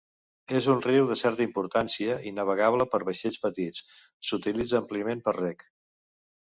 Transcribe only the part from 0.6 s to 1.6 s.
un riu de certa